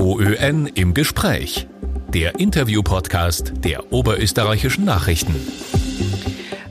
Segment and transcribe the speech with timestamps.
[0.00, 1.66] OÖN im Gespräch.
[2.08, 5.34] Der Interview-Podcast der Oberösterreichischen Nachrichten.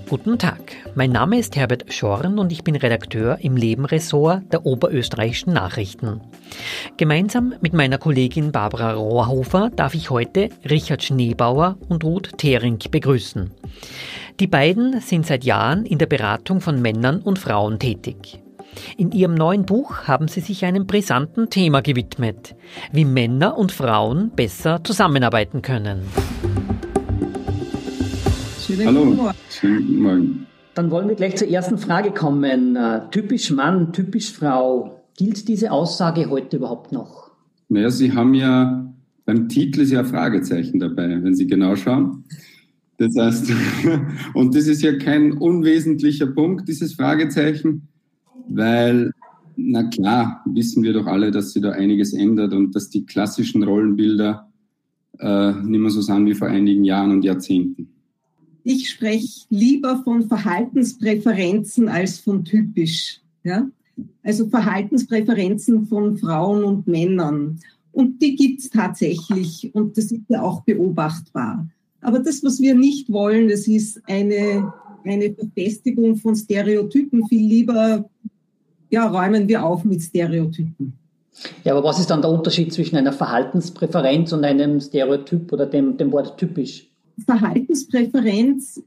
[0.09, 5.53] Guten Tag, mein Name ist Herbert Schorn und ich bin Redakteur im Lebenressort der Oberösterreichischen
[5.53, 6.21] Nachrichten.
[6.97, 13.51] Gemeinsam mit meiner Kollegin Barbara Rohrhofer darf ich heute Richard Schneebauer und Ruth Thering begrüßen.
[14.39, 18.41] Die beiden sind seit Jahren in der Beratung von Männern und Frauen tätig.
[18.97, 22.55] In ihrem neuen Buch haben sie sich einem brisanten Thema gewidmet,
[22.91, 26.01] wie Männer und Frauen besser zusammenarbeiten können.
[28.85, 30.47] Hallo, schönen guten Morgen.
[30.75, 32.75] Dann wollen wir gleich zur ersten Frage kommen.
[32.75, 35.03] Äh, typisch Mann, typisch Frau.
[35.17, 37.31] Gilt diese Aussage heute überhaupt noch?
[37.67, 38.89] Naja, Sie haben ja
[39.29, 42.23] beim Titel ist ja ein Fragezeichen dabei, wenn Sie genau schauen.
[42.97, 43.51] Das heißt,
[44.33, 47.88] und das ist ja kein unwesentlicher Punkt, dieses Fragezeichen
[48.49, 49.11] weil,
[49.55, 53.63] na klar, wissen wir doch alle, dass sich da einiges ändert und dass die klassischen
[53.63, 54.49] Rollenbilder
[55.19, 57.89] äh, nicht mehr so sind wie vor einigen Jahren und Jahrzehnten.
[58.63, 63.21] Ich spreche lieber von Verhaltenspräferenzen als von typisch.
[63.43, 63.69] Ja?
[64.23, 67.59] Also Verhaltenspräferenzen von Frauen und Männern.
[67.91, 71.67] Und die gibt es tatsächlich und das ist ja auch beobachtbar.
[72.01, 74.71] Aber das, was wir nicht wollen, das ist eine,
[75.03, 77.27] eine Verfestigung von Stereotypen.
[77.27, 78.09] Viel lieber
[78.89, 80.93] ja, räumen wir auf mit Stereotypen.
[81.63, 85.97] Ja, aber was ist dann der Unterschied zwischen einer Verhaltenspräferenz und einem Stereotyp oder dem,
[85.97, 86.89] dem Wort typisch?
[87.25, 88.81] Verhaltenspräferenz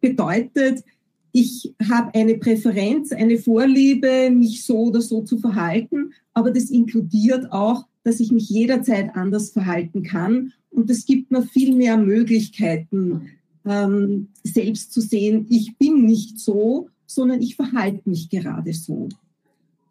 [0.00, 0.84] bedeutet,
[1.32, 7.52] ich habe eine Präferenz, eine Vorliebe, mich so oder so zu verhalten, aber das inkludiert
[7.52, 13.28] auch, dass ich mich jederzeit anders verhalten kann und es gibt mir viel mehr Möglichkeiten,
[13.66, 19.08] ähm, selbst zu sehen, ich bin nicht so, sondern ich verhalte mich gerade so.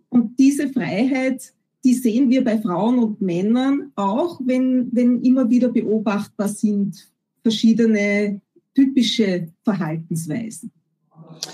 [0.09, 5.69] Und diese Freiheit, die sehen wir bei Frauen und Männern, auch wenn, wenn immer wieder
[5.69, 7.09] beobachtbar sind
[7.41, 8.41] verschiedene
[8.73, 10.71] typische Verhaltensweisen.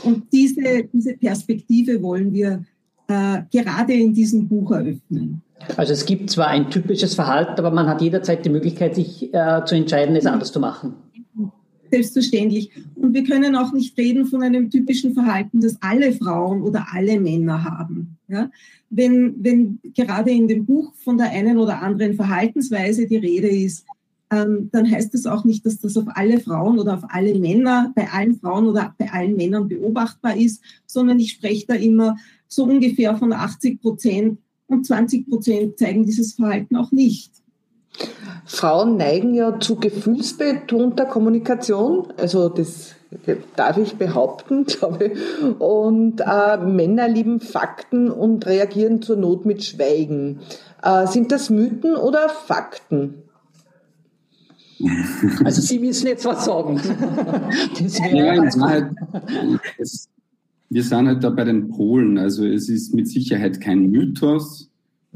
[0.03, 2.63] Und diese, diese Perspektive wollen wir
[3.07, 5.41] äh, gerade in diesem Buch eröffnen.
[5.77, 9.63] Also es gibt zwar ein typisches Verhalten, aber man hat jederzeit die Möglichkeit, sich äh,
[9.65, 10.93] zu entscheiden, es anders zu machen.
[11.91, 12.71] Selbstverständlich.
[12.95, 17.19] Und wir können auch nicht reden von einem typischen Verhalten, das alle Frauen oder alle
[17.19, 18.17] Männer haben.
[18.33, 18.51] Ja?
[18.89, 23.85] Wenn, wenn gerade in dem Buch von der einen oder anderen Verhaltensweise die Rede ist,
[24.31, 27.91] ähm, dann heißt das auch nicht, dass das auf alle Frauen oder auf alle Männer,
[27.95, 32.17] bei allen Frauen oder bei allen Männern beobachtbar ist, sondern ich spreche da immer
[32.47, 37.31] so ungefähr von 80 Prozent und 20 Prozent zeigen dieses Verhalten auch nicht.
[38.45, 42.95] Frauen neigen ja zu gefühlsbetonter Kommunikation, also das
[43.55, 45.59] darf ich behaupten, glaube ich.
[45.59, 50.39] Und äh, Männer lieben Fakten und reagieren zur Not mit Schweigen.
[50.81, 53.15] Äh, sind das Mythen oder Fakten?
[55.45, 56.75] Also Sie müssen jetzt was sagen.
[57.79, 58.91] Das ja, in Wahrheit,
[59.77, 60.09] es,
[60.69, 62.17] wir sind halt da bei den Polen.
[62.17, 64.69] Also es ist mit Sicherheit kein Mythos.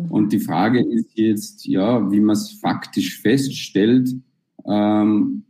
[0.09, 4.16] Und die Frage ist jetzt, ja, wie man es faktisch feststellt,
[4.66, 5.44] ähm,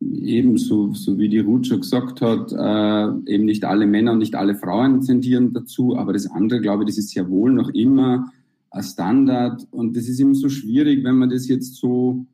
[0.00, 4.34] ebenso, so wie die Ruth schon gesagt hat, äh, eben nicht alle Männer und nicht
[4.34, 8.32] alle Frauen tendieren dazu, aber das andere, glaube ich, das ist ja wohl noch immer
[8.70, 12.24] ein Standard und das ist immer so schwierig, wenn man das jetzt so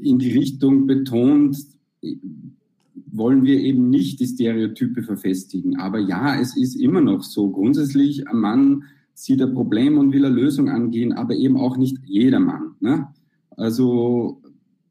[0.00, 1.56] in die Richtung betont,
[3.12, 5.78] wollen wir eben nicht die Stereotype verfestigen.
[5.78, 7.50] Aber ja, es ist immer noch so.
[7.50, 8.84] Grundsätzlich, ein Mann
[9.14, 12.74] sieht ein Problem und will eine Lösung angehen, aber eben auch nicht jeder Mann.
[12.80, 13.08] Ne?
[13.50, 14.40] Also,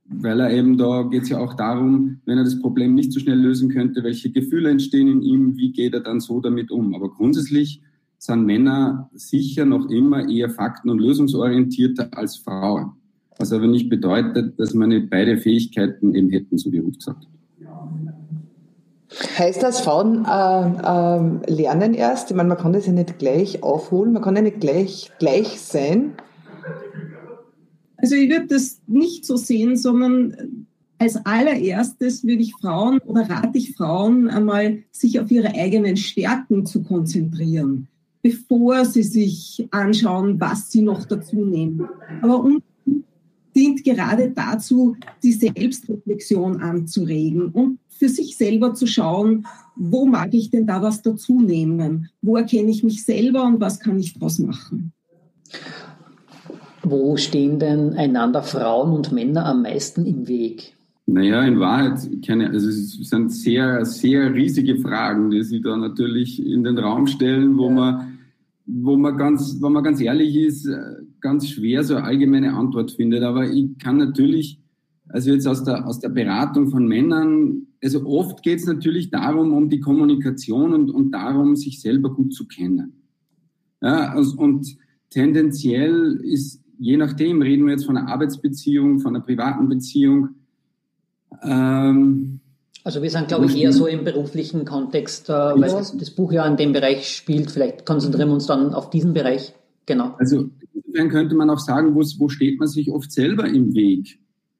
[0.07, 3.19] weil er eben da geht es ja auch darum, wenn er das Problem nicht so
[3.19, 6.93] schnell lösen könnte, welche Gefühle entstehen in ihm, wie geht er dann so damit um.
[6.93, 7.81] Aber grundsätzlich
[8.17, 12.93] sind Männer sicher noch immer eher fakten- und lösungsorientierter als Frauen.
[13.37, 17.27] Was aber nicht bedeutet, dass man nicht beide Fähigkeiten eben hätten, so wie Ruth gesagt.
[19.37, 22.31] Heißt das, Frauen äh, äh, lernen erst?
[22.31, 25.59] Ich meine, man kann das ja nicht gleich aufholen, man kann ja nicht gleich, gleich
[25.61, 26.13] sein.
[28.05, 30.67] Also ich würde das nicht so sehen, sondern
[30.99, 36.67] als allererstes würde ich Frauen oder rate ich Frauen einmal, sich auf ihre eigenen Stärken
[36.67, 37.87] zu konzentrieren,
[38.21, 41.89] bevor sie sich anschauen, was sie noch dazu nehmen.
[42.21, 42.61] Aber um
[43.55, 50.51] dient gerade dazu, die Selbstreflexion anzuregen und für sich selber zu schauen, wo mag ich
[50.51, 52.11] denn da was dazu nehmen?
[52.21, 54.93] Wo erkenne ich mich selber und was kann ich daraus machen?
[56.85, 60.73] Wo stehen denn einander Frauen und Männer am meisten im Weg?
[61.07, 66.43] Naja, in Wahrheit, keine, also es sind sehr, sehr riesige Fragen, die Sie da natürlich
[66.43, 68.15] in den Raum stellen, wo man
[68.65, 70.79] wo man ganz, wenn man ganz ehrlich ist, äh,
[71.21, 73.23] ganz schwer so eine allgemeine Antwort findet.
[73.23, 74.59] Aber ich kann natürlich,
[75.07, 79.53] also jetzt aus der, aus der Beratung von Männern, also oft geht es natürlich darum,
[79.53, 82.93] um die Kommunikation und, und darum, sich selber gut zu kennen.
[83.81, 84.75] Ja, also, und
[85.11, 90.29] tendenziell ist, je nachdem, reden wir jetzt von einer Arbeitsbeziehung, von einer privaten Beziehung,
[91.43, 92.39] ähm,
[92.85, 95.77] also wir sind, glaube ich, eher so im beruflichen Kontext, äh, weil ja.
[95.77, 97.49] das, das, Buch ja in dem Bereich spielt.
[97.49, 99.55] Vielleicht konzentrieren wir uns dann auf diesen Bereich.
[99.87, 100.13] Genau.
[100.19, 104.19] Also insofern könnte man auch sagen, wo, wo steht man sich oft selber im Weg?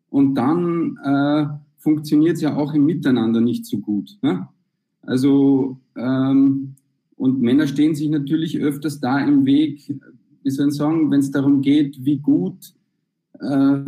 [0.10, 1.46] Und dann äh,
[1.78, 4.18] funktioniert es ja auch im Miteinander nicht so gut.
[4.24, 4.48] Ne?
[5.04, 6.74] Also ähm,
[7.18, 10.00] und Männer stehen sich natürlich öfters da im Weg,
[10.46, 12.74] wie soll ich sagen, wenn es darum geht, wie gut
[13.40, 13.82] äh,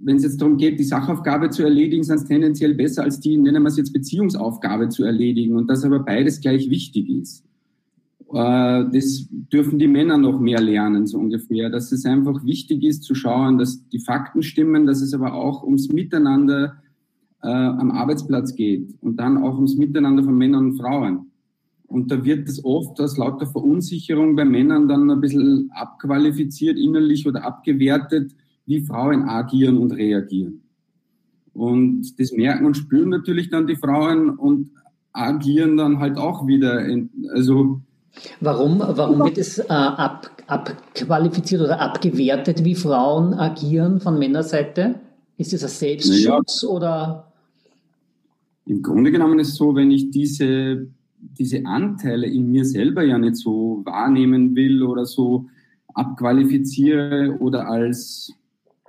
[0.00, 3.36] wenn es jetzt darum geht, die Sachaufgabe zu erledigen, sind es tendenziell besser als die,
[3.36, 7.44] nennen wir es jetzt Beziehungsaufgabe zu erledigen und dass aber beides gleich wichtig ist.
[8.32, 13.02] Äh, das dürfen die Männer noch mehr lernen, so ungefähr, dass es einfach wichtig ist
[13.02, 16.76] zu schauen, dass die Fakten stimmen, dass es aber auch ums Miteinander
[17.42, 21.27] äh, am Arbeitsplatz geht und dann auch ums Miteinander von Männern und Frauen.
[21.88, 27.26] Und da wird es oft aus lauter Verunsicherung bei Männern dann ein bisschen abqualifiziert innerlich
[27.26, 28.32] oder abgewertet,
[28.66, 30.60] wie Frauen agieren und reagieren.
[31.54, 34.70] Und das merken und spüren natürlich dann die Frauen und
[35.12, 36.84] agieren dann halt auch wieder.
[36.84, 37.80] In, also
[38.40, 44.96] Warum, warum wird es äh, ab, abqualifiziert oder abgewertet, wie Frauen agieren von Männerseite?
[45.36, 47.32] Ist es ein Selbstschutz naja, oder?
[48.66, 50.88] Im Grunde genommen ist es so, wenn ich diese,
[51.20, 55.46] diese Anteile in mir selber ja nicht so wahrnehmen will oder so
[55.94, 58.32] abqualifiziere oder als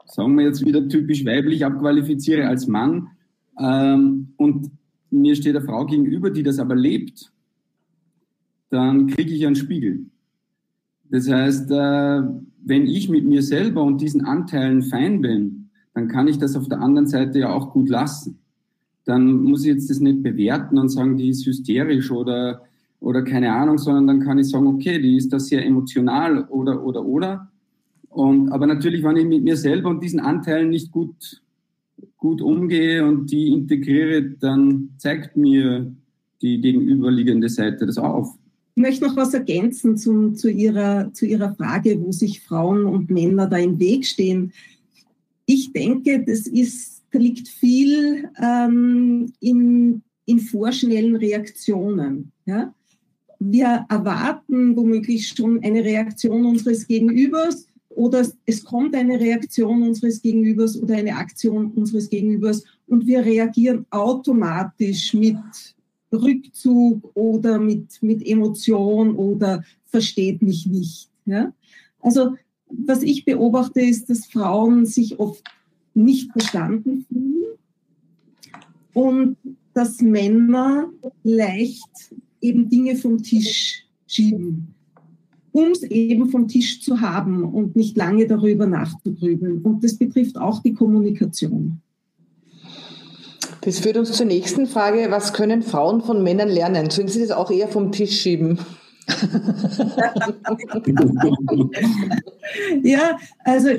[0.06, 3.10] sagen wir jetzt wieder typisch weiblich abqualifiziere als Mann
[3.60, 4.72] ähm, und
[5.12, 7.31] mir steht eine Frau gegenüber, die das aber lebt,
[8.70, 10.06] dann kriege ich einen Spiegel.
[11.10, 12.22] Das heißt, äh,
[12.64, 16.68] wenn ich mit mir selber und diesen Anteilen fein bin, dann kann ich das auf
[16.68, 18.40] der anderen Seite ja auch gut lassen.
[19.06, 22.63] Dann muss ich jetzt das nicht bewerten und sagen, die ist hysterisch oder,
[23.00, 26.84] oder keine Ahnung, sondern dann kann ich sagen, okay, die ist da sehr emotional oder,
[26.84, 27.50] oder, oder.
[28.10, 31.42] Und, aber natürlich, wenn ich mit mir selber und diesen Anteilen nicht gut,
[32.18, 35.92] gut umgehe und die integriere, dann zeigt mir
[36.42, 38.36] die gegenüberliegende Seite das auf.
[38.75, 43.10] Ich möchte noch was ergänzen zum, zu, ihrer, zu Ihrer Frage, wo sich Frauen und
[43.10, 44.54] Männer da im Weg stehen.
[45.45, 52.32] Ich denke, das ist, liegt viel ähm, in, in vorschnellen Reaktionen.
[52.46, 52.74] Ja?
[53.40, 60.82] Wir erwarten womöglich schon eine Reaktion unseres Gegenübers oder es kommt eine Reaktion unseres Gegenübers
[60.82, 65.38] oder eine Aktion unseres Gegenübers und wir reagieren automatisch mit
[66.12, 71.10] Rückzug oder mit, mit Emotion oder versteht mich nicht.
[71.26, 71.54] Ja?
[72.02, 72.36] Also
[72.70, 75.44] was ich beobachte ist, dass Frauen sich oft
[75.94, 77.58] nicht verstanden fühlen
[78.94, 79.38] und
[79.74, 80.90] dass Männer
[81.24, 84.74] leicht eben Dinge vom Tisch schieben
[85.52, 89.62] um es eben vom Tisch zu haben und nicht lange darüber nachzugrübeln.
[89.62, 91.82] Und das betrifft auch die Kommunikation.
[93.62, 95.08] Das führt uns zur nächsten Frage.
[95.10, 96.90] Was können Frauen von Männern lernen?
[96.90, 98.58] Sollen sie das auch eher vom Tisch schieben?
[102.84, 103.70] ja, also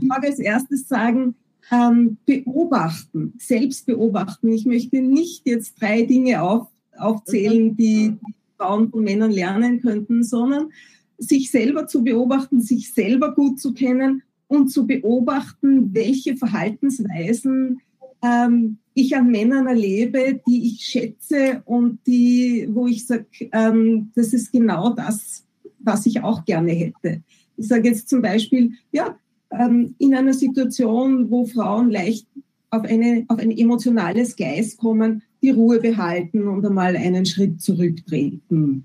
[0.00, 1.34] ich mag als erstes sagen,
[1.70, 4.52] ähm, beobachten, selbst beobachten.
[4.52, 8.16] Ich möchte nicht jetzt drei Dinge auf, aufzählen, die
[8.56, 10.70] Frauen von Männern lernen könnten, sondern
[11.18, 17.80] sich selber zu beobachten, sich selber gut zu kennen und zu beobachten, welche Verhaltensweisen
[18.22, 24.32] ähm, ich an Männern erlebe, die ich schätze und die, wo ich sage, ähm, das
[24.32, 25.44] ist genau das,
[25.78, 27.22] was ich auch gerne hätte.
[27.56, 29.16] Ich sage jetzt zum Beispiel, ja,
[29.50, 32.26] ähm, in einer Situation, wo Frauen leicht
[32.70, 38.84] auf, eine, auf ein emotionales Gleis kommen, die Ruhe behalten und einmal einen Schritt zurücktreten,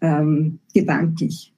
[0.00, 1.52] ähm, gedanklich.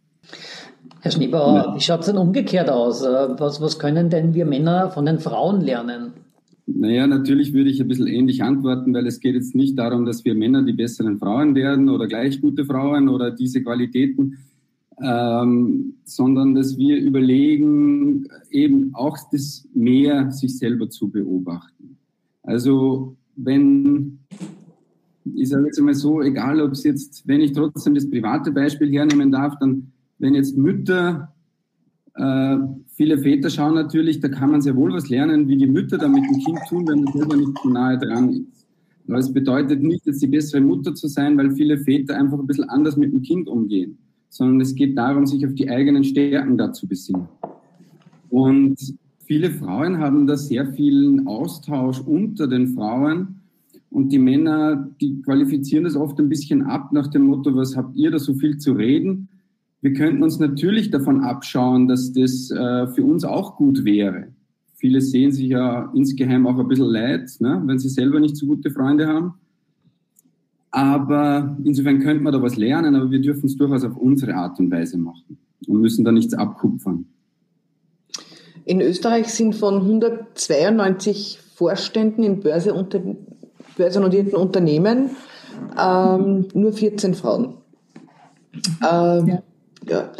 [1.00, 1.74] Herr Schneebauer, ja.
[1.74, 3.02] wie schaut es denn umgekehrt aus?
[3.02, 6.12] Äh, was, was können denn wir Männer von den Frauen lernen?
[6.66, 10.24] Naja, natürlich würde ich ein bisschen ähnlich antworten, weil es geht jetzt nicht darum, dass
[10.24, 14.38] wir Männer die besseren Frauen werden oder gleich gute Frauen oder diese Qualitäten,
[15.02, 21.96] ähm, sondern dass wir überlegen, eben auch das mehr sich selber zu beobachten.
[22.42, 24.18] Also wenn,
[25.34, 28.90] ich sage jetzt einmal so, egal ob es jetzt, wenn ich trotzdem das private Beispiel
[28.90, 31.32] hernehmen darf, dann, wenn jetzt Mütter,
[32.14, 32.56] äh,
[32.88, 36.08] viele Väter schauen natürlich, da kann man sehr wohl was lernen, wie die Mütter da
[36.08, 38.66] mit dem Kind tun, wenn man selber nicht zu nahe dran ist.
[39.08, 42.46] Aber es bedeutet nicht, jetzt die bessere Mutter zu sein, weil viele Väter einfach ein
[42.46, 43.98] bisschen anders mit dem Kind umgehen,
[44.30, 47.28] sondern es geht darum, sich auf die eigenen Stärken da zu besinnen.
[48.30, 48.76] Und
[49.26, 53.40] viele Frauen haben da sehr vielen Austausch unter den Frauen.
[53.90, 57.96] Und die Männer, die qualifizieren das oft ein bisschen ab nach dem Motto, was habt
[57.96, 59.28] ihr da so viel zu reden?
[59.82, 64.28] Wir könnten uns natürlich davon abschauen, dass das äh, für uns auch gut wäre.
[64.74, 68.46] Viele sehen sich ja insgeheim auch ein bisschen leid, ne, wenn sie selber nicht so
[68.46, 69.34] gute Freunde haben.
[70.70, 74.58] Aber insofern könnte man da was lernen, aber wir dürfen es durchaus auf unsere Art
[74.60, 77.06] und Weise machen und müssen da nichts abkupfern.
[78.64, 85.10] In Österreich sind von 192 Vorständen in börsennotierten Unternehmen
[85.78, 87.54] ähm, nur 14 Frauen.
[88.88, 89.42] Ähm, ja.
[89.88, 90.10] ja.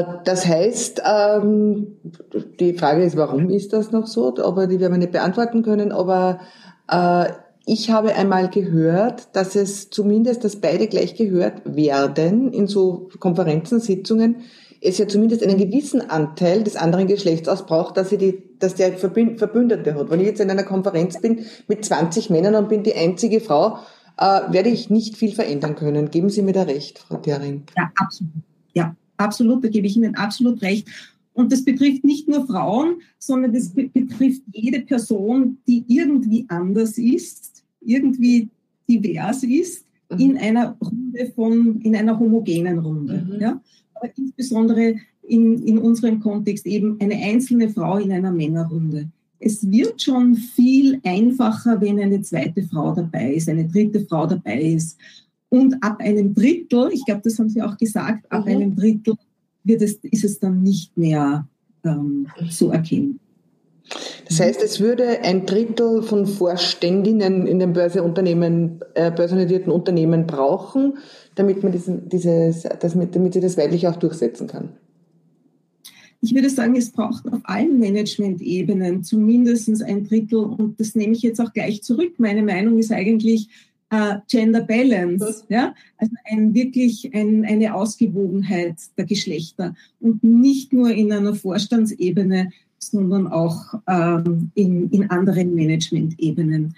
[0.00, 1.96] Äh, das heißt, ähm,
[2.60, 4.34] die Frage ist, warum ist das noch so?
[4.42, 5.92] Aber die werden wir nicht beantworten können.
[5.92, 6.40] Aber
[6.88, 7.26] äh,
[7.68, 13.80] ich habe einmal gehört, dass es zumindest, dass beide gleich gehört werden in so Konferenzen,
[13.80, 14.36] Sitzungen,
[14.80, 18.92] es ja zumindest einen gewissen Anteil des anderen Geschlechts ausbraucht, dass, sie die, dass der
[18.92, 20.10] Verbündete hat.
[20.10, 23.78] Wenn ich jetzt in einer Konferenz bin mit 20 Männern und bin die einzige Frau,
[24.16, 26.10] äh, werde ich nicht viel verändern können.
[26.12, 27.64] Geben Sie mir da recht, Frau Thering?
[27.76, 28.32] Ja, absolut.
[28.74, 29.64] Ja, absolut.
[29.64, 30.88] Da gebe ich Ihnen absolut recht.
[31.32, 37.55] Und das betrifft nicht nur Frauen, sondern das betrifft jede Person, die irgendwie anders ist,
[37.80, 38.48] irgendwie
[38.88, 40.18] divers ist, mhm.
[40.18, 43.26] in einer Runde von, in einer homogenen Runde.
[43.28, 43.40] Mhm.
[43.40, 43.60] Ja?
[43.96, 49.08] aber insbesondere in, in unserem Kontext eben eine einzelne Frau in einer Männerrunde.
[49.38, 54.62] Es wird schon viel einfacher, wenn eine zweite Frau dabei ist, eine dritte Frau dabei
[54.62, 54.98] ist.
[55.48, 58.50] Und ab einem Drittel, ich glaube, das haben Sie auch gesagt, ab mhm.
[58.50, 59.14] einem Drittel
[59.64, 61.46] wird es, ist es dann nicht mehr
[61.84, 63.20] ähm, so erkennen.
[64.28, 70.98] Das heißt, es würde ein Drittel von Vorständinnen in den Börseunternehmen, äh, börsennotierten Unternehmen brauchen,
[71.36, 74.70] damit man diesen, dieses, das, damit sie das weiblich auch durchsetzen kann.
[76.20, 81.22] Ich würde sagen, es braucht auf allen Management-Ebenen zumindest ein Drittel und das nehme ich
[81.22, 82.14] jetzt auch gleich zurück.
[82.18, 83.48] Meine Meinung ist eigentlich
[83.90, 85.74] äh, Gender Balance, ja?
[85.98, 92.50] also ein, wirklich ein, eine Ausgewogenheit der Geschlechter und nicht nur in einer Vorstandsebene,
[92.86, 96.74] sondern auch ähm, in, in anderen Management-Ebenen.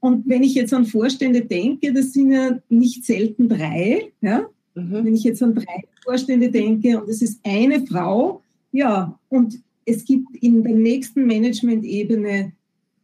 [0.00, 4.46] Und wenn ich jetzt an Vorstände denke, das sind ja nicht selten drei, ja?
[4.74, 4.92] Mhm.
[4.92, 10.04] wenn ich jetzt an drei Vorstände denke und es ist eine Frau, ja, und es
[10.04, 12.52] gibt in der nächsten Management-Ebene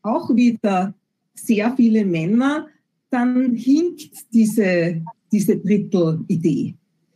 [0.03, 0.95] auch wieder
[1.35, 2.67] sehr viele Männer,
[3.11, 6.75] dann hinkt diese, diese Drittel-Idee.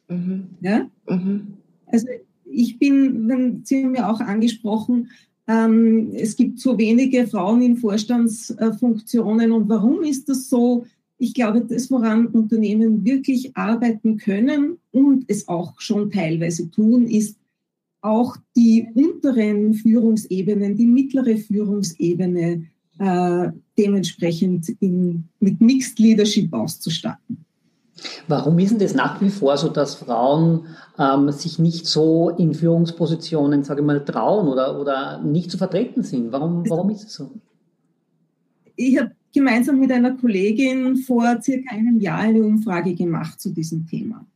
[0.09, 0.45] Mhm.
[0.61, 0.89] Ja?
[1.09, 1.55] Mhm.
[1.87, 2.07] Also
[2.51, 5.11] ich bin, Sie haben ja auch angesprochen,
[5.49, 9.53] ähm, es gibt so wenige Frauen in Vorstandsfunktionen.
[9.53, 10.87] Und warum ist das so?
[11.19, 17.39] Ich glaube, das, woran Unternehmen wirklich arbeiten können und es auch schon teilweise tun, ist
[18.03, 22.67] auch die unteren Führungsebenen, die mittlere Führungsebene
[22.99, 23.49] äh,
[23.79, 27.46] dementsprechend in, mit Mixed Leadership auszustatten.
[28.29, 30.67] Warum ist denn das nach wie vor so, dass Frauen
[30.99, 36.03] ähm, sich nicht so in Führungspositionen, sage ich mal, trauen oder, oder nicht zu vertreten
[36.03, 36.33] sind?
[36.33, 37.31] Warum, warum ist es so?
[38.77, 43.87] Ich habe gemeinsam mit einer Kollegin vor circa einem Jahr eine Umfrage gemacht zu diesem
[43.87, 44.27] Thema.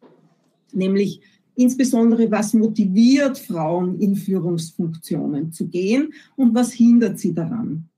[0.73, 1.21] Nämlich
[1.55, 7.89] insbesondere, was motiviert Frauen in Führungsfunktionen zu gehen und was hindert sie daran.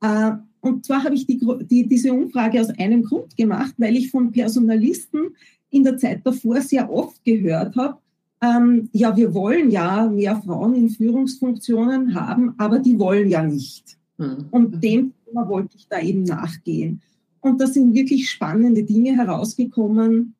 [0.00, 4.10] Äh, und zwar habe ich die, die, diese Umfrage aus einem Grund gemacht, weil ich
[4.10, 5.36] von Personalisten
[5.70, 7.98] in der Zeit davor sehr oft gehört habe,
[8.40, 13.98] ähm, ja, wir wollen ja mehr Frauen in Führungsfunktionen haben, aber die wollen ja nicht.
[14.16, 14.46] Mhm.
[14.50, 17.02] Und dem Thema wollte ich da eben nachgehen.
[17.40, 20.34] Und da sind wirklich spannende Dinge herausgekommen.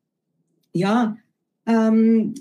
[0.73, 1.17] Ja,
[1.65, 2.33] ähm,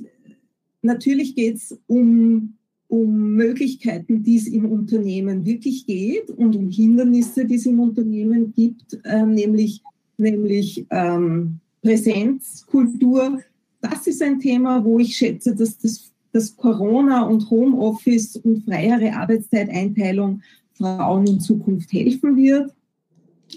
[0.83, 2.58] natürlich geht es um
[2.89, 8.55] um Möglichkeiten, die es im Unternehmen wirklich geht und um Hindernisse, die es im Unternehmen
[8.55, 9.83] gibt, äh, nämlich,
[10.17, 13.41] nämlich ähm, Präsenzkultur.
[13.83, 19.15] Das ist ein Thema, wo ich schätze, dass das, dass Corona und Homeoffice und freiere
[19.15, 20.43] Arbeitszeiteinteilung
[20.73, 22.73] Frauen in Zukunft helfen wird.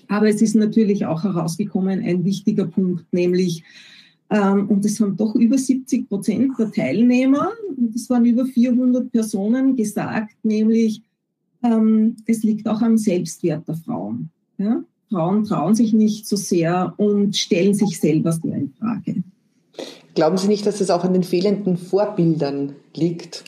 [0.07, 3.63] Aber es ist natürlich auch herausgekommen ein wichtiger Punkt, nämlich
[4.39, 9.75] und es haben doch über 70 Prozent der Teilnehmer, und es waren über 400 Personen,
[9.75, 11.01] gesagt, nämlich,
[11.63, 14.29] ähm, es liegt auch am Selbstwert der Frauen.
[14.57, 14.83] Ja?
[15.09, 19.23] Frauen trauen sich nicht so sehr und stellen sich selber sehr in Frage.
[20.15, 23.43] Glauben Sie nicht, dass es auch an den fehlenden Vorbildern liegt?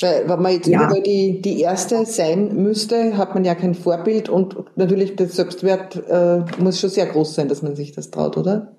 [0.00, 0.84] Weil, wenn man jetzt ja.
[0.84, 5.96] überall die, die Erste sein müsste, hat man ja kein Vorbild und natürlich der Selbstwert
[6.08, 8.72] äh, muss schon sehr groß sein, dass man sich das traut, oder?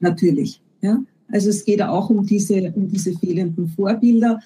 [0.00, 1.02] Natürlich, ja.
[1.32, 4.40] Also es geht auch um diese, um diese fehlenden Vorbilder.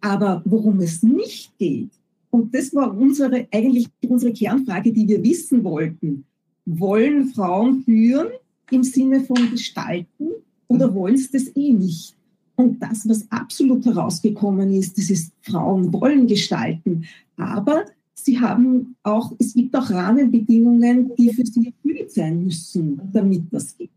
[0.00, 1.90] Aber worum es nicht geht,
[2.34, 6.24] und das war unsere, eigentlich unsere Kernfrage, die wir wissen wollten.
[6.66, 8.26] Wollen Frauen führen
[8.72, 10.30] im Sinne von gestalten
[10.66, 12.16] oder wollen sie das eh nicht?
[12.56, 17.04] Und das, was absolut herausgekommen ist, das ist, Frauen wollen gestalten.
[17.36, 17.84] Aber
[18.14, 23.76] sie haben auch, es gibt auch Rahmenbedingungen, die für sie erfüllt sein müssen, damit das
[23.76, 23.90] geht.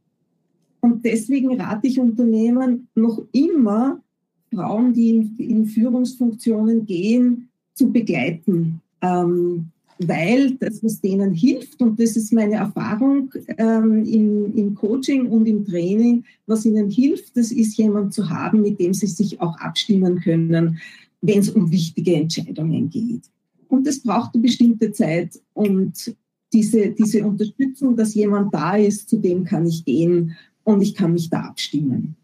[0.79, 4.01] Und deswegen rate ich Unternehmen noch immer,
[4.53, 8.81] Frauen, die in, in Führungsfunktionen gehen, zu begleiten.
[9.01, 15.27] Ähm, weil das, was denen hilft, und das ist meine Erfahrung ähm, im, im, Coaching
[15.27, 19.41] und im Training, was ihnen hilft, das ist jemand zu haben, mit dem sie sich
[19.41, 20.77] auch abstimmen können,
[21.21, 23.23] wenn es um wichtige Entscheidungen geht.
[23.69, 26.15] Und das braucht eine bestimmte Zeit und
[26.53, 30.35] diese, diese Unterstützung, dass jemand da ist, zu dem kann ich gehen
[30.67, 32.17] und ich kann mich da abstimmen.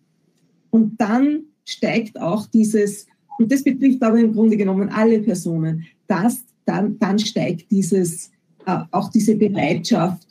[0.70, 3.08] Und dann steigt auch dieses,
[3.40, 8.32] und das betrifft aber im Grunde genommen alle Personen, dass dann, dann steigt dieses,
[8.66, 10.28] äh, auch diese Bereitschaft,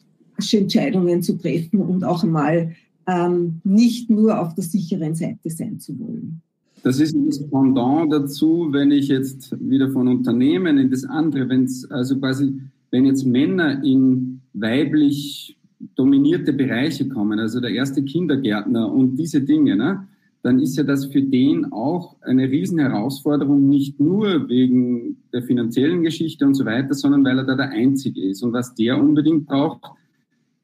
[0.53, 2.75] Entscheidungen zu treffen und auch einmal
[3.07, 6.43] ähm, nicht nur auf der sicheren Seite sein zu wollen.
[6.83, 11.65] Das ist das Pendant dazu, wenn ich jetzt wieder von Unternehmen in das andere, wenn
[11.65, 15.57] es also quasi, wenn jetzt Männer in weiblich
[15.95, 20.07] dominierte Bereiche kommen, also der erste Kindergärtner und diese Dinge, ne,
[20.43, 26.45] dann ist ja das für den auch eine Riesenherausforderung, nicht nur wegen der finanziellen Geschichte
[26.47, 28.43] und so weiter, sondern weil er da der Einzige ist.
[28.43, 29.83] Und was der unbedingt braucht,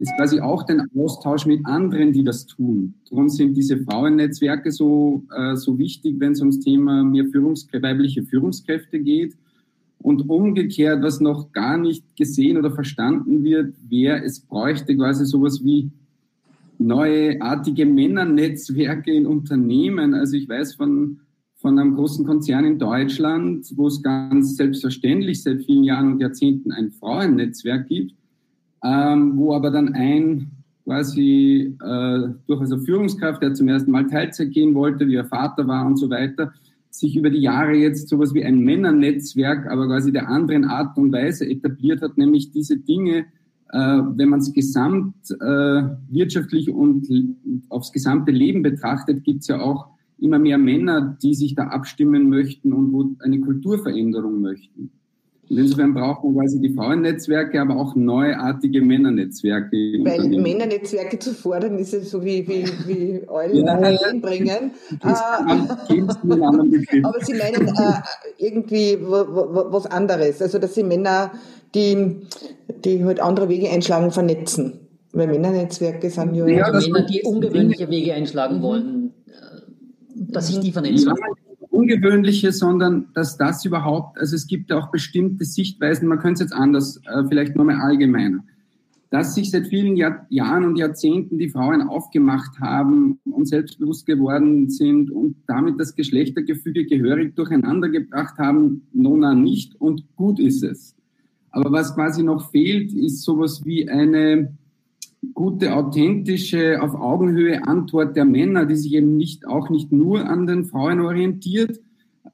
[0.01, 2.95] ist quasi auch den Austausch mit anderen, die das tun.
[3.09, 8.23] Darum sind diese Frauennetzwerke so, äh, so wichtig, wenn es ums Thema mehr Führungskräfte, weibliche
[8.25, 9.37] Führungskräfte geht.
[10.01, 15.65] Und umgekehrt, was noch gar nicht gesehen oder verstanden wird, wäre, es bräuchte quasi sowas
[15.65, 15.91] wie
[16.79, 20.15] neuartige Männernetzwerke in Unternehmen.
[20.15, 21.21] Also ich weiß von,
[21.57, 26.71] von einem großen Konzern in Deutschland, wo es ganz selbstverständlich seit vielen Jahren und Jahrzehnten
[26.71, 28.15] ein Frauennetzwerk gibt,
[28.85, 30.53] ähm, wo aber dann ein
[30.85, 35.67] quasi äh, durchaus eine Führungskraft, der zum ersten Mal Teilzeit gehen wollte, wie er Vater
[35.67, 36.53] war und so weiter,
[36.91, 41.13] sich über die Jahre jetzt sowas wie ein Männernetzwerk, aber quasi der anderen Art und
[41.13, 43.27] Weise etabliert hat, nämlich diese Dinge
[43.71, 47.07] äh, wenn man es gesamt äh, wirtschaftlich und
[47.69, 52.29] aufs gesamte Leben betrachtet, gibt es ja auch immer mehr Männer, die sich da abstimmen
[52.29, 54.91] möchten und wo eine Kulturveränderung möchten.
[55.51, 59.77] Und insofern brauchen wir quasi die Frauennetzwerke, aber auch neuartige Männernetzwerke.
[60.05, 64.73] Weil Männernetzwerke zu fordern, ist ja so wie, wie, wie Eulen ja, nachher einbringen.
[65.03, 65.09] Äh,
[67.03, 67.93] aber Sie meinen äh,
[68.37, 70.43] irgendwie was anderes.
[70.43, 71.33] Also, dass Sie Männer
[71.75, 72.17] die,
[72.85, 74.81] die halt andere Wege einschlagen, vernetzen.
[75.13, 76.47] Weil Männernetzwerke sind ja...
[76.47, 79.33] ja also Männer, die ungewöhnliche Wege einschlagen wollen, äh,
[80.15, 81.09] dass sich die vernetzen.
[81.09, 81.48] Ja,
[81.79, 86.53] ungewöhnliche, sondern dass das überhaupt, also es gibt auch bestimmte Sichtweisen, man könnte es jetzt
[86.53, 88.43] anders, äh, vielleicht nochmal allgemeiner,
[89.11, 94.69] dass sich seit vielen Jahr, Jahren und Jahrzehnten die Frauen aufgemacht haben und selbstbewusst geworden
[94.69, 100.97] sind und damit das Geschlechtergefüge gehörig durcheinander gebracht haben, nona nicht und gut ist es.
[101.51, 104.53] Aber was quasi noch fehlt, ist sowas wie eine
[105.35, 110.47] gute, authentische, auf Augenhöhe Antwort der Männer, die sich eben nicht, auch nicht nur an
[110.47, 111.81] den Frauen orientiert,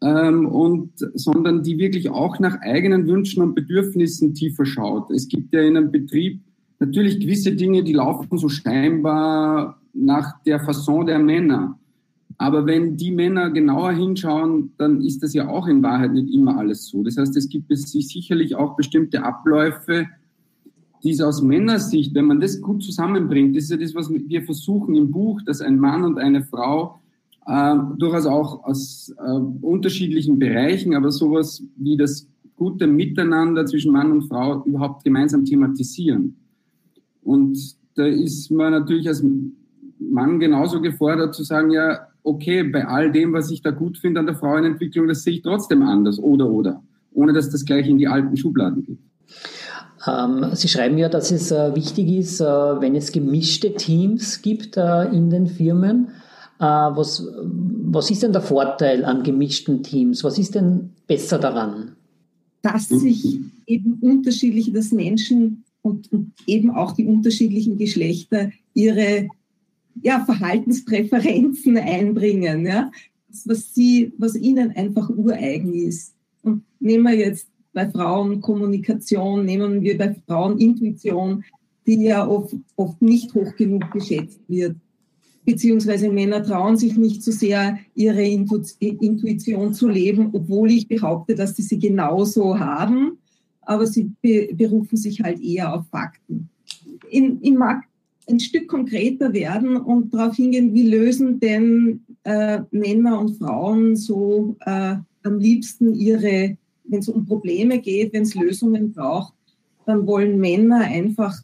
[0.02, 5.10] ähm, und, sondern die wirklich auch nach eigenen Wünschen und Bedürfnissen tiefer schaut.
[5.10, 6.40] Es gibt ja in einem Betrieb
[6.78, 11.78] natürlich gewisse Dinge, die laufen so scheinbar nach der Fasson der Männer.
[12.36, 16.58] Aber wenn die Männer genauer hinschauen, dann ist das ja auch in Wahrheit nicht immer
[16.58, 17.02] alles so.
[17.04, 20.06] Das heißt, es gibt sicherlich auch bestimmte Abläufe,
[21.04, 24.42] die es aus Männersicht, wenn man das gut zusammenbringt, das ist ja das, was wir
[24.42, 26.98] versuchen im Buch, dass ein Mann und eine Frau
[27.46, 34.12] äh, durchaus auch aus äh, unterschiedlichen Bereichen, aber sowas wie das gute Miteinander zwischen Mann
[34.12, 36.36] und Frau überhaupt gemeinsam thematisieren.
[37.22, 37.58] Und
[37.96, 39.24] da ist man natürlich als
[39.98, 44.20] Mann genauso gefordert zu sagen, ja, okay, bei all dem, was ich da gut finde
[44.20, 47.98] an der Frauenentwicklung, das sehe ich trotzdem anders oder oder, ohne dass das gleich in
[47.98, 48.98] die alten Schubladen geht.
[50.06, 54.76] Ähm, Sie schreiben ja, dass es äh, wichtig ist, äh, wenn es gemischte Teams gibt
[54.76, 56.08] äh, in den Firmen.
[56.56, 60.22] Was, was ist denn der Vorteil an gemischten Teams?
[60.22, 61.96] Was ist denn besser daran?
[62.62, 66.08] Dass sich eben unterschiedliche, dass Menschen und,
[66.46, 69.28] eben auch die unterschiedlichen Geschlechter ihre
[70.00, 72.64] ja, Verhaltenspräferenzen einbringen.
[72.64, 72.90] Ja?
[73.44, 76.14] was sie, was ihnen einfach ureigen ist.
[76.42, 81.44] Und nehmen wir jetzt bei Frauen Kommunikation, nehmen wir bei Frauen Intuition,
[81.86, 84.76] die ja oft, oft nicht hoch genug geschätzt wird.
[85.44, 91.54] Beziehungsweise Männer trauen sich nicht so sehr, ihre Intuition zu leben, obwohl ich behaupte, dass
[91.54, 93.18] sie sie genauso haben,
[93.60, 96.48] aber sie berufen sich halt eher auf Fakten.
[97.10, 97.82] In, in mag
[98.26, 104.56] ein Stück konkreter werden und darauf hingehen, wie lösen denn äh, Männer und Frauen so
[104.64, 109.34] äh, am liebsten ihre, wenn es um Probleme geht, wenn es Lösungen braucht,
[109.86, 111.36] dann wollen Männer einfach,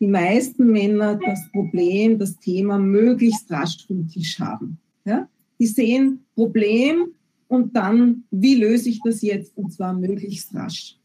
[0.00, 4.78] die meisten Männer das Problem, das Thema möglichst rasch vom Tisch haben.
[5.04, 5.28] Ja?
[5.58, 7.08] Die sehen Problem
[7.48, 10.98] und dann, wie löse ich das jetzt und zwar möglichst rasch.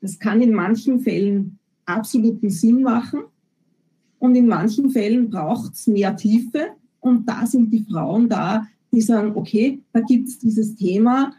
[0.00, 3.20] Das kann in manchen Fällen absoluten Sinn machen
[4.18, 6.70] und in manchen Fällen braucht es mehr Tiefe.
[7.00, 11.32] Und da sind die Frauen da, die sagen, okay, da gibt es dieses Thema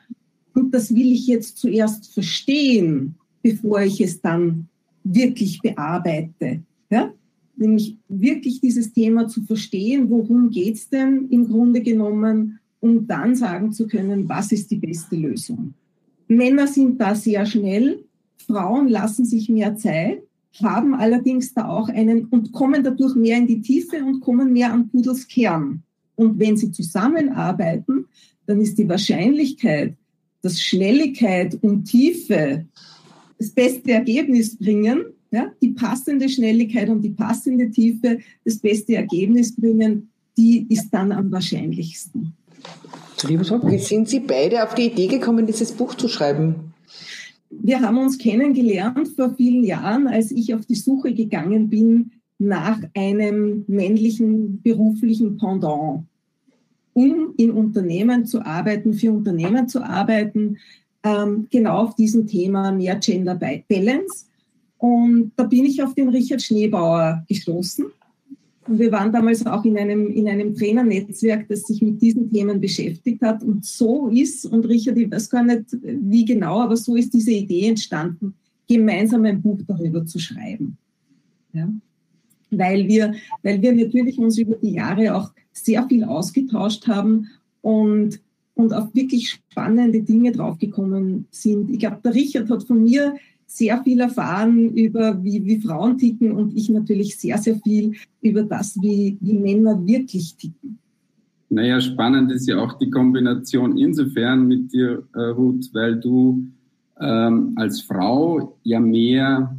[0.60, 4.68] und das will ich jetzt zuerst verstehen, bevor ich es dann
[5.04, 6.62] wirklich bearbeite.
[6.90, 7.14] Ja?
[7.56, 13.36] Nämlich wirklich dieses Thema zu verstehen, worum geht es denn im Grunde genommen, um dann
[13.36, 15.74] sagen zu können, was ist die beste Lösung.
[16.28, 18.04] Männer sind da sehr schnell,
[18.46, 20.22] Frauen lassen sich mehr Zeit
[20.62, 24.74] haben allerdings da auch einen und kommen dadurch mehr in die Tiefe und kommen mehr
[24.74, 25.84] an Pudels Kern.
[26.16, 28.08] Und wenn sie zusammenarbeiten,
[28.46, 29.96] dann ist die Wahrscheinlichkeit,
[30.42, 32.66] dass Schnelligkeit und Tiefe
[33.38, 39.56] das beste Ergebnis bringen, ja, die passende Schnelligkeit und die passende Tiefe das beste Ergebnis
[39.56, 42.34] bringen, die ist dann am wahrscheinlichsten.
[43.28, 46.70] Wie sind Sie beide auf die Idee gekommen, dieses Buch zu schreiben?
[47.50, 52.80] wir haben uns kennengelernt vor vielen Jahren, als ich auf die Suche gegangen bin nach
[52.96, 56.04] einem männlichen beruflichen Pendant,
[56.94, 60.58] um in Unternehmen zu arbeiten, für Unternehmen zu arbeiten,
[61.04, 64.26] ähm, genau auf diesem Thema mehr Gender Balance.
[64.78, 67.86] Und da bin ich auf den Richard Schneebauer gestoßen
[68.70, 72.62] und wir waren damals auch in einem, in einem Trainernetzwerk, das sich mit diesen Themen
[72.62, 73.42] beschäftigt hat.
[73.42, 77.32] Und so ist, und Richard, ich weiß gar nicht wie genau, aber so ist diese
[77.32, 78.36] Idee entstanden,
[78.68, 80.78] gemeinsam ein Buch darüber zu schreiben.
[81.52, 81.68] Ja?
[82.52, 87.28] Weil, wir, weil wir natürlich uns über die Jahre auch sehr viel ausgetauscht haben
[87.62, 88.20] und,
[88.56, 91.70] und auf wirklich spannende Dinge draufgekommen sind.
[91.70, 96.32] Ich glaube, der Richard hat von mir sehr viel erfahren über, wie, wie Frauen ticken
[96.32, 100.78] und ich natürlich sehr, sehr viel über das, wie, wie Männer wirklich ticken.
[101.50, 106.46] Naja, spannend ist ja auch die Kombination insofern mit dir, äh, Ruth, weil du
[107.00, 109.58] ähm, als Frau ja mehr,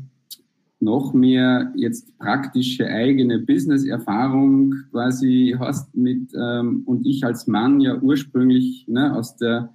[0.81, 7.99] noch mehr jetzt praktische eigene Business-Erfahrung quasi hast mit ähm, und ich als Mann ja
[8.01, 9.71] ursprünglich ne, aus der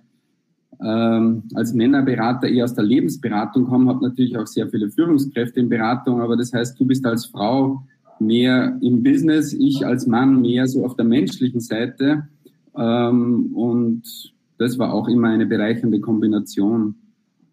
[0.84, 5.70] ähm, als Männerberater eher aus der Lebensberatung komme, habe natürlich auch sehr viele Führungskräfte in
[5.70, 7.84] Beratung, aber das heißt, du bist als Frau
[8.20, 12.28] mehr im Business, ich als Mann mehr so auf der menschlichen Seite.
[12.76, 16.96] Ähm, und das war auch immer eine bereichernde Kombination.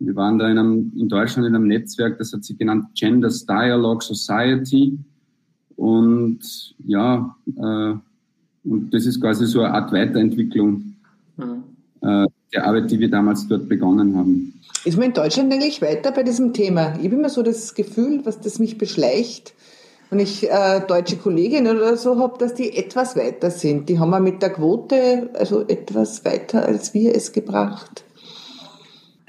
[0.04, 3.46] Wir waren da in, einem, in Deutschland in einem Netzwerk, das hat sich genannt Genders
[3.46, 4.98] Dialogue Society.
[5.76, 6.40] Und
[6.84, 7.94] ja, äh,
[8.64, 10.94] und das ist quasi so eine Art Weiterentwicklung.
[11.36, 11.62] Mhm.
[12.00, 14.60] Äh, der Arbeit, die wir damals dort begonnen haben.
[14.84, 16.94] Ist man in Deutschland eigentlich weiter bei diesem Thema?
[16.98, 19.54] Ich habe immer so das Gefühl, was das mich beschleicht,
[20.10, 23.88] wenn ich äh, deutsche Kolleginnen oder so habe, dass die etwas weiter sind.
[23.88, 28.04] Die haben wir mit der Quote also etwas weiter als wir es gebracht.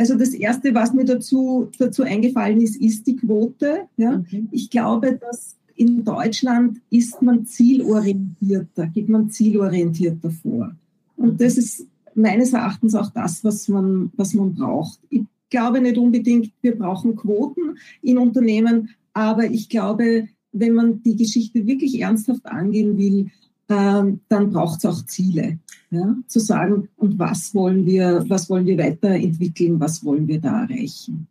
[0.04, 3.84] Also das Erste, was mir dazu, dazu eingefallen ist, ist die Quote.
[3.96, 4.18] Ja?
[4.18, 4.44] Okay.
[4.52, 10.76] Ich glaube, dass in Deutschland ist man zielorientierter, geht man zielorientierter vor.
[11.16, 15.00] Und das ist meines Erachtens auch das, was man, was man braucht.
[15.10, 21.16] Ich glaube nicht unbedingt, wir brauchen Quoten in Unternehmen, aber ich glaube, wenn man die
[21.16, 23.32] Geschichte wirklich ernsthaft angehen will,
[23.70, 25.60] ähm, dann braucht es auch Ziele.
[25.94, 26.16] Ja?
[26.28, 31.28] Zu sagen, und was wollen wir, was wollen wir weiterentwickeln, was wollen wir da erreichen?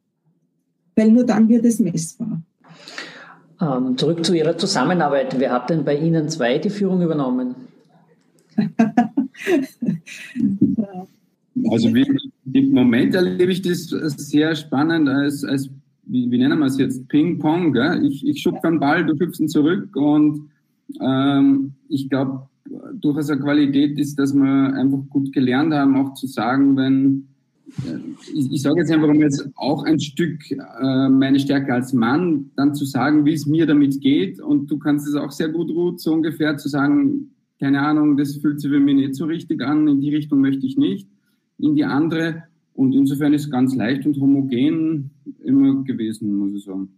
[0.94, 2.40] Weil nur dann wird es messbar.
[3.60, 5.38] Ähm, zurück zu Ihrer Zusammenarbeit.
[5.38, 7.54] Wer hat denn bei Ihnen zwei die Führung übernommen?
[11.70, 12.06] Also wie,
[12.52, 15.70] im Moment erlebe ich das sehr spannend als, als
[16.04, 17.76] wie, wie nennen wir es jetzt, Ping-Pong.
[18.04, 20.50] Ich, ich schub den Ball, du schubst ihn zurück und
[21.00, 22.48] ähm, ich glaube,
[22.94, 27.28] durchaus eine Qualität ist, dass wir einfach gut gelernt haben, auch zu sagen, wenn,
[27.86, 27.98] äh,
[28.34, 32.50] ich, ich sage jetzt einfach um jetzt auch ein Stück äh, meine Stärke als Mann,
[32.56, 35.70] dann zu sagen, wie es mir damit geht und du kannst es auch sehr gut,
[35.70, 37.30] Ruth, so ungefähr zu sagen,
[37.60, 40.66] keine Ahnung, das fühlt sich für mich nicht so richtig an, in die Richtung möchte
[40.66, 41.08] ich nicht,
[41.58, 42.44] in die andere.
[42.74, 45.10] Und insofern ist ganz leicht und homogen
[45.44, 46.88] immer gewesen, muss ich sagen.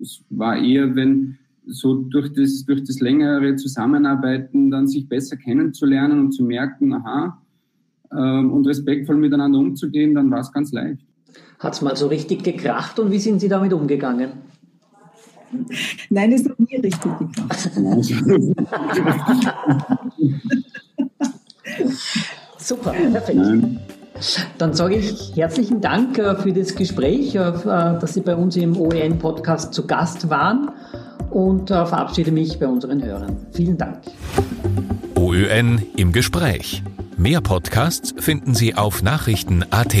[0.00, 1.38] Es war eher, wenn
[1.70, 7.40] so durch das, durch das längere Zusammenarbeiten dann sich besser kennenzulernen und zu merken, aha,
[8.12, 11.00] ähm, und respektvoll miteinander umzugehen, dann war es ganz leicht.
[11.58, 14.30] Hat es mal so richtig gekracht und wie sind Sie damit umgegangen?
[16.10, 17.70] Nein, ist noch nie richtig gekracht.
[22.58, 23.38] Super, perfekt.
[23.38, 23.80] Nein.
[24.58, 28.76] Dann sage ich herzlichen Dank äh, für das Gespräch, äh, dass Sie bei uns im
[28.76, 30.70] OEN-Podcast zu Gast waren
[31.30, 33.36] und äh, verabschiede mich bei unseren Hörern.
[33.52, 33.98] Vielen Dank.
[35.14, 36.82] OÖN im Gespräch.
[37.16, 39.94] Mehr Podcasts finden Sie auf Nachrichten.at.